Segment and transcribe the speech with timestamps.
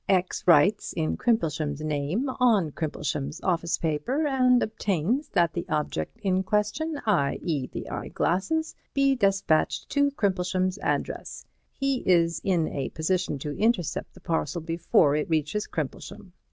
[0.09, 6.41] X writes in Crimplesham's name on Crimplesham's office paper and obtains that the object in
[6.41, 11.45] question, i.e., the eyeglasses, be despatched to Crimplesham's address.
[11.71, 16.31] He is in a position to intercept the parcel before it reaches Crimplesham.